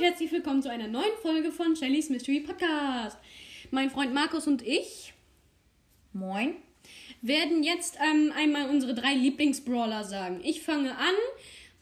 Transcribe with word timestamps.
herzlich 0.00 0.32
willkommen 0.32 0.62
zu 0.62 0.70
einer 0.70 0.88
neuen 0.88 1.12
Folge 1.20 1.52
von 1.52 1.76
Shellys 1.76 2.08
Mystery 2.08 2.40
Podcast. 2.40 3.18
Mein 3.70 3.90
Freund 3.90 4.14
Markus 4.14 4.46
und 4.46 4.66
ich 4.66 5.12
Moin. 6.14 6.54
werden 7.20 7.62
jetzt 7.62 7.98
ähm, 8.02 8.32
einmal 8.34 8.70
unsere 8.70 8.94
drei 8.94 9.12
Lieblingsbrawler 9.12 10.04
sagen. 10.04 10.40
Ich 10.42 10.62
fange 10.62 10.96
an. 10.96 11.14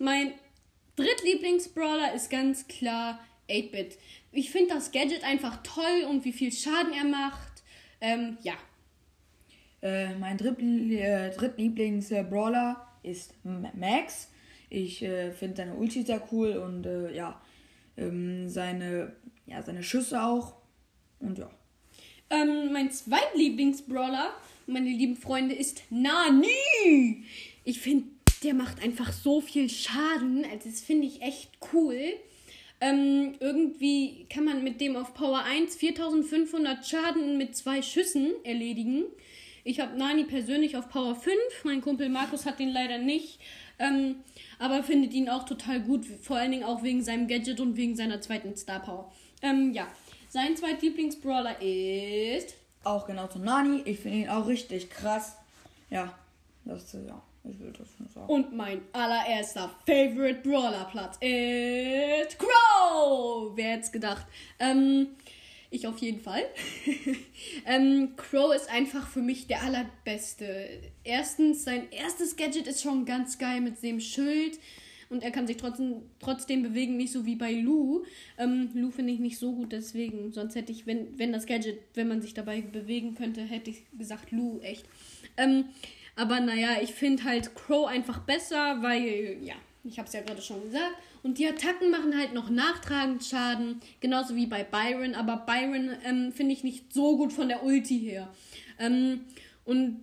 Mein 0.00 0.32
Drittlieblingsbrawler 0.96 2.12
ist 2.12 2.28
ganz 2.28 2.66
klar 2.66 3.20
8-Bit. 3.48 3.98
Ich 4.32 4.50
finde 4.50 4.74
das 4.74 4.90
Gadget 4.90 5.22
einfach 5.22 5.62
toll 5.62 6.02
und 6.10 6.24
wie 6.24 6.32
viel 6.32 6.50
Schaden 6.50 6.92
er 6.92 7.04
macht. 7.04 7.62
Ähm, 8.00 8.36
ja. 8.42 8.54
Äh, 9.80 10.16
mein 10.16 10.38
Drittlie 10.38 10.98
äh, 10.98 11.30
Drittlieblings-Brawler 11.36 12.84
ist 13.04 13.34
Max. 13.44 14.32
Ich 14.70 15.04
äh, 15.04 15.30
finde 15.30 15.58
seine 15.58 15.74
Ulti 15.74 16.02
sehr 16.02 16.20
cool 16.32 16.56
und 16.56 16.84
äh, 16.84 17.14
ja, 17.14 17.40
ähm, 17.98 18.48
seine, 18.48 19.12
ja, 19.46 19.62
seine 19.62 19.82
Schüsse 19.82 20.22
auch. 20.22 20.54
Und 21.20 21.38
ja. 21.38 21.50
Ähm, 22.30 22.72
mein 22.72 22.90
Zweitlieblingsbrawler, 22.90 24.32
meine 24.66 24.90
lieben 24.90 25.16
Freunde, 25.16 25.54
ist 25.54 25.82
Nani. 25.90 27.24
Ich 27.64 27.80
finde, 27.80 28.08
der 28.42 28.54
macht 28.54 28.82
einfach 28.82 29.12
so 29.12 29.40
viel 29.40 29.68
Schaden. 29.68 30.44
Also 30.44 30.68
das 30.68 30.80
finde 30.80 31.06
ich 31.06 31.22
echt 31.22 31.50
cool. 31.72 31.98
Ähm, 32.80 33.34
irgendwie 33.40 34.26
kann 34.30 34.44
man 34.44 34.62
mit 34.62 34.80
dem 34.80 34.94
auf 34.94 35.14
Power 35.14 35.42
1 35.42 35.74
4500 35.76 36.86
Schaden 36.86 37.36
mit 37.36 37.56
zwei 37.56 37.82
Schüssen 37.82 38.32
erledigen. 38.44 39.04
Ich 39.68 39.80
habe 39.80 39.98
Nani 39.98 40.24
persönlich 40.24 40.78
auf 40.78 40.88
Power 40.88 41.14
5. 41.14 41.36
Mein 41.64 41.82
Kumpel 41.82 42.08
Markus 42.08 42.46
hat 42.46 42.58
den 42.58 42.70
leider 42.70 42.96
nicht. 42.96 43.38
Ähm, 43.78 44.24
aber 44.58 44.82
findet 44.82 45.12
ihn 45.12 45.28
auch 45.28 45.44
total 45.44 45.80
gut. 45.80 46.06
Vor 46.06 46.38
allen 46.38 46.52
Dingen 46.52 46.64
auch 46.64 46.82
wegen 46.82 47.04
seinem 47.04 47.28
Gadget 47.28 47.60
und 47.60 47.76
wegen 47.76 47.94
seiner 47.94 48.22
zweiten 48.22 48.56
Star 48.56 48.80
Power. 48.80 49.12
Ähm, 49.42 49.74
ja. 49.74 49.86
Sein 50.30 50.56
zweitlieblingsbrawler 50.56 51.60
ist. 51.60 52.54
Auch 52.82 53.06
genau 53.06 53.26
zu 53.26 53.40
Nani. 53.40 53.82
Ich 53.84 54.00
finde 54.00 54.20
ihn 54.20 54.28
auch 54.30 54.46
richtig 54.46 54.88
krass. 54.88 55.36
Ja, 55.90 56.14
das 56.64 56.94
äh, 56.94 57.06
ja, 57.06 57.20
ich 57.44 57.60
will 57.60 57.74
das 57.78 57.88
nur 57.98 58.08
sagen. 58.08 58.26
Und 58.26 58.56
mein 58.56 58.80
allererster 58.94 59.68
Favorite 59.86 60.48
Brawler 60.48 60.88
Platz 60.90 61.18
ist 61.20 62.38
Crow. 62.38 63.52
Wer 63.54 63.72
hätte 63.72 63.82
es 63.82 63.92
gedacht? 63.92 64.24
Ähm, 64.60 65.08
ich 65.70 65.86
auf 65.86 65.98
jeden 65.98 66.20
Fall. 66.20 66.42
ähm, 67.66 68.14
Crow 68.16 68.54
ist 68.54 68.70
einfach 68.70 69.08
für 69.08 69.20
mich 69.20 69.46
der 69.46 69.62
allerbeste. 69.62 70.68
Erstens, 71.04 71.64
sein 71.64 71.90
erstes 71.90 72.36
Gadget 72.36 72.66
ist 72.66 72.82
schon 72.82 73.04
ganz 73.04 73.38
geil 73.38 73.60
mit 73.60 73.82
dem 73.82 74.00
Schild. 74.00 74.58
Und 75.10 75.22
er 75.22 75.30
kann 75.30 75.46
sich 75.46 75.56
trotzdem, 75.56 76.02
trotzdem 76.20 76.62
bewegen, 76.62 76.96
nicht 76.98 77.12
so 77.12 77.24
wie 77.24 77.36
bei 77.36 77.52
Lou. 77.52 78.04
Ähm, 78.36 78.70
Lou 78.74 78.90
finde 78.90 79.12
ich 79.12 79.20
nicht 79.20 79.38
so 79.38 79.52
gut, 79.52 79.72
deswegen. 79.72 80.32
Sonst 80.32 80.54
hätte 80.54 80.70
ich, 80.70 80.86
wenn, 80.86 81.18
wenn 81.18 81.32
das 81.32 81.46
Gadget, 81.46 81.78
wenn 81.94 82.08
man 82.08 82.20
sich 82.20 82.34
dabei 82.34 82.60
bewegen 82.60 83.14
könnte, 83.14 83.42
hätte 83.42 83.70
ich 83.70 83.84
gesagt 83.96 84.32
Lou, 84.32 84.60
echt. 84.60 84.84
Ähm, 85.36 85.66
aber 86.14 86.40
naja, 86.40 86.82
ich 86.82 86.92
finde 86.92 87.24
halt 87.24 87.54
Crow 87.54 87.86
einfach 87.86 88.18
besser, 88.20 88.82
weil, 88.82 89.38
ja, 89.42 89.54
ich 89.84 89.98
habe 89.98 90.06
es 90.06 90.12
ja 90.14 90.20
gerade 90.20 90.42
schon 90.42 90.62
gesagt. 90.62 90.94
Und 91.22 91.38
die 91.38 91.46
Attacken 91.46 91.90
machen 91.90 92.16
halt 92.16 92.34
noch 92.34 92.50
nachtragend 92.50 93.24
Schaden, 93.24 93.80
genauso 94.00 94.36
wie 94.36 94.46
bei 94.46 94.64
Byron. 94.64 95.14
Aber 95.14 95.38
Byron 95.38 95.90
ähm, 96.04 96.32
finde 96.32 96.52
ich 96.52 96.64
nicht 96.64 96.92
so 96.92 97.16
gut 97.16 97.32
von 97.32 97.48
der 97.48 97.64
Ulti 97.64 97.98
her. 97.98 98.28
Ähm, 98.78 99.20
und 99.64 100.00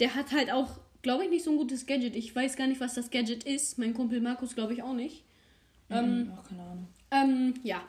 der 0.00 0.14
hat 0.14 0.32
halt 0.32 0.50
auch, 0.50 0.80
glaube 1.02 1.24
ich, 1.24 1.30
nicht 1.30 1.44
so 1.44 1.50
ein 1.50 1.56
gutes 1.56 1.86
Gadget. 1.86 2.16
Ich 2.16 2.34
weiß 2.34 2.56
gar 2.56 2.66
nicht, 2.66 2.80
was 2.80 2.94
das 2.94 3.10
Gadget 3.10 3.44
ist. 3.44 3.78
Mein 3.78 3.94
Kumpel 3.94 4.20
Markus, 4.20 4.54
glaube 4.54 4.72
ich, 4.74 4.82
auch 4.82 4.94
nicht. 4.94 5.24
Ähm, 5.90 6.32
Ach, 6.36 6.48
keine 6.48 6.62
Ahnung. 6.62 6.88
ähm, 7.10 7.54
ja. 7.62 7.82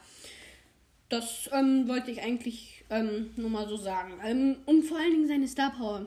Das 1.09 1.49
ähm, 1.51 1.87
wollte 1.87 2.09
ich 2.09 2.21
eigentlich 2.21 2.85
ähm, 2.89 3.31
nur 3.35 3.49
mal 3.49 3.67
so 3.67 3.75
sagen. 3.77 4.13
Ähm, 4.23 4.57
und 4.65 4.83
vor 4.83 4.97
allen 4.97 5.11
Dingen 5.11 5.27
seine 5.27 5.47
Star 5.47 5.71
Power. 5.71 6.05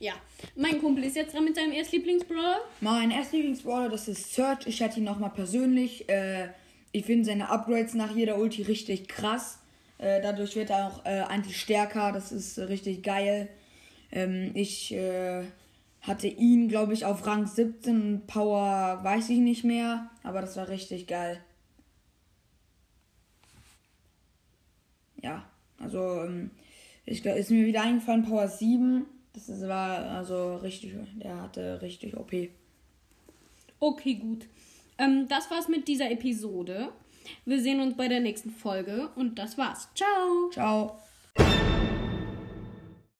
Ja. 0.00 0.12
Mein 0.54 0.80
Kumpel 0.80 1.04
ist 1.04 1.16
jetzt 1.16 1.34
dran 1.34 1.44
mit 1.44 1.56
seinem 1.56 1.72
Erstlieblingsbrawler. 1.72 2.60
Mein 2.80 3.10
erster 3.10 3.36
Lieblingsbrawler, 3.36 3.88
das 3.88 4.06
ist 4.06 4.32
Search. 4.32 4.66
Ich 4.66 4.80
hatte 4.80 5.00
ihn 5.00 5.04
nochmal 5.04 5.30
persönlich. 5.30 6.08
Äh, 6.08 6.48
ich 6.92 7.04
finde 7.04 7.24
seine 7.24 7.50
Upgrades 7.50 7.94
nach 7.94 8.14
jeder 8.14 8.38
Ulti 8.38 8.62
richtig 8.62 9.08
krass. 9.08 9.58
Äh, 9.98 10.22
dadurch 10.22 10.54
wird 10.54 10.70
er 10.70 10.86
auch 10.86 11.04
äh, 11.04 11.22
eigentlich 11.22 11.60
stärker. 11.60 12.12
Das 12.12 12.30
ist 12.30 12.58
richtig 12.58 13.02
geil. 13.02 13.48
Ähm, 14.12 14.52
ich 14.54 14.94
äh, 14.94 15.44
hatte 16.02 16.28
ihn, 16.28 16.68
glaube 16.68 16.94
ich, 16.94 17.04
auf 17.04 17.26
Rang 17.26 17.46
17. 17.46 18.22
Power 18.26 19.00
weiß 19.02 19.28
ich 19.30 19.38
nicht 19.38 19.64
mehr. 19.64 20.10
Aber 20.22 20.40
das 20.40 20.56
war 20.56 20.68
richtig 20.68 21.08
geil. 21.08 21.40
Ja, 25.20 25.44
also 25.80 26.22
ähm, 26.22 26.52
ich, 27.04 27.24
ist 27.24 27.50
mir 27.50 27.66
wieder 27.66 27.82
eingefallen, 27.82 28.24
Power 28.24 28.46
7. 28.46 29.04
Das 29.46 29.68
war 29.68 30.10
also 30.10 30.56
richtig, 30.56 30.94
der 31.14 31.42
hatte 31.42 31.80
richtig 31.82 32.16
OP. 32.16 32.32
Okay, 33.80 34.14
gut. 34.14 34.46
Ähm, 34.98 35.28
das 35.28 35.50
war's 35.50 35.68
mit 35.68 35.86
dieser 35.86 36.10
Episode. 36.10 36.90
Wir 37.44 37.60
sehen 37.60 37.80
uns 37.80 37.96
bei 37.96 38.08
der 38.08 38.20
nächsten 38.20 38.50
Folge 38.50 39.10
und 39.14 39.38
das 39.38 39.56
war's. 39.58 39.88
Ciao! 39.94 40.50
Ciao. 40.50 40.98